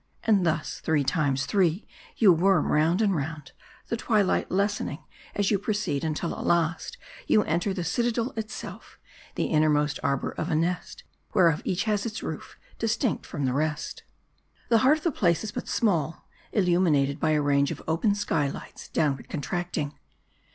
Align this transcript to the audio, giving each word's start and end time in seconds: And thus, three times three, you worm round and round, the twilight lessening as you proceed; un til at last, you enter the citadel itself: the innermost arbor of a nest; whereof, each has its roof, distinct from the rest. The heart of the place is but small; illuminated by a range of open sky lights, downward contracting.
And 0.23 0.47
thus, 0.47 0.79
three 0.79 1.03
times 1.03 1.45
three, 1.45 1.85
you 2.17 2.33
worm 2.33 2.71
round 2.71 3.03
and 3.03 3.15
round, 3.15 3.51
the 3.85 3.95
twilight 3.95 4.49
lessening 4.49 5.03
as 5.35 5.51
you 5.51 5.59
proceed; 5.59 6.03
un 6.03 6.15
til 6.15 6.33
at 6.33 6.43
last, 6.43 6.97
you 7.27 7.43
enter 7.43 7.71
the 7.71 7.83
citadel 7.83 8.33
itself: 8.35 8.97
the 9.35 9.43
innermost 9.45 9.99
arbor 10.01 10.31
of 10.31 10.49
a 10.49 10.55
nest; 10.55 11.03
whereof, 11.35 11.61
each 11.65 11.83
has 11.83 12.07
its 12.07 12.23
roof, 12.23 12.57
distinct 12.79 13.27
from 13.27 13.45
the 13.45 13.53
rest. 13.53 14.01
The 14.69 14.79
heart 14.79 14.97
of 14.97 15.03
the 15.03 15.11
place 15.11 15.43
is 15.43 15.51
but 15.51 15.67
small; 15.69 16.27
illuminated 16.51 17.19
by 17.19 17.33
a 17.33 17.41
range 17.43 17.69
of 17.69 17.83
open 17.87 18.15
sky 18.15 18.49
lights, 18.49 18.87
downward 18.87 19.29
contracting. 19.29 19.93